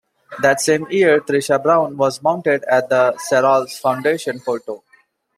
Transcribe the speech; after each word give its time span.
That 0.41 0.59
same 0.59 0.87
year, 0.89 1.19
"Trisha 1.21 1.61
Brown" 1.61 1.95
was 1.95 2.23
mounted 2.23 2.63
at 2.63 2.89
the 2.89 3.15
Serralves 3.29 3.77
Foundation, 3.79 4.39
Porto. 4.39 4.83